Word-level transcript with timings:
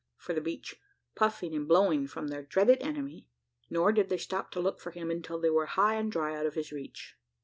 for 0.17 0.33
the 0.33 0.41
beach, 0.41 0.81
puffing 1.15 1.53
and 1.53 1.67
blowing, 1.67 2.07
from 2.07 2.29
their 2.29 2.41
dreaded 2.41 2.81
enemy; 2.81 3.27
nor 3.69 3.91
did 3.91 4.09
they 4.09 4.17
stop 4.17 4.49
to 4.49 4.59
look 4.59 4.79
for 4.79 4.89
him 4.89 5.11
until 5.11 5.39
they 5.39 5.51
were 5.51 5.67
high 5.67 5.93
and 5.93 6.11
dry 6.11 6.35
out 6.35 6.47
of 6.47 6.55
his 6.55 6.71
reach. 6.71 7.15